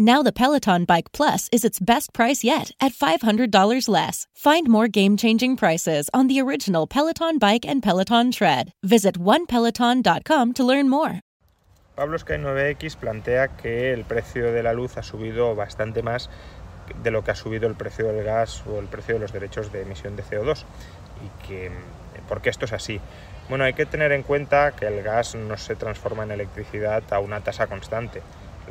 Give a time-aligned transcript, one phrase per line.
[0.00, 4.28] Now the Peloton Bike Plus is its best price yet at $500 less.
[4.32, 8.72] Find more game-changing prices on the original Peloton Bike and Peloton Tread.
[8.84, 11.20] Visit onepeloton.com to learn more.
[11.96, 16.30] Pablo Sky 9X plantea que el precio de la luz ha subido bastante más
[17.02, 19.72] de lo que ha subido el precio del gas o el precio de los derechos
[19.72, 20.62] de emisión de CO2
[21.24, 21.72] y que
[22.28, 23.00] ¿por qué esto es así?
[23.48, 27.18] Bueno, hay que tener en cuenta que el gas no se transforma en electricidad a
[27.18, 28.22] una tasa constante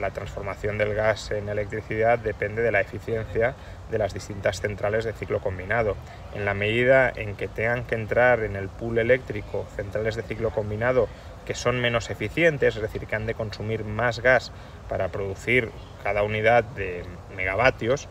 [0.00, 3.54] la transformación del gas en electricidad depende de la eficiencia
[3.90, 5.96] de las distintas centrales de ciclo combinado.
[6.34, 10.50] En la medida en que tengan que entrar en el pool eléctrico centrales de ciclo
[10.50, 11.08] combinado
[11.46, 14.52] que son menos eficientes, es decir, que han de consumir más gas
[14.88, 15.70] para producir
[16.02, 17.04] cada unidad de
[17.36, 18.08] megavatios,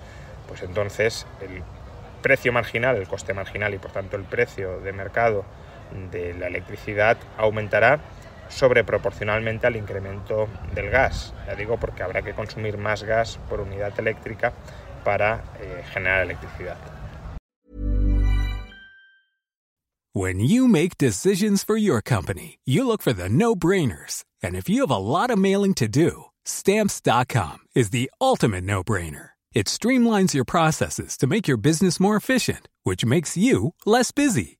[0.48, 1.62] pues entonces el
[2.22, 5.46] precio marginal, el coste marginal y por tanto el precio de mercado
[6.12, 8.00] de la electricidad aumentará
[8.50, 11.34] sobreproporcionalmente al incremento del gas.
[11.48, 14.54] Ya digo porque habrá que consumir más gas por unidad eléctrica
[15.04, 16.78] para eh, generar electricidad.
[20.14, 24.24] When you make decisions for your company, you look for the no-brainers.
[24.42, 29.32] And if you have a lot of mailing to do, stamps.com is the ultimate no-brainer.
[29.54, 34.60] It streamlines your processes to make your business more efficient, which makes you less busy.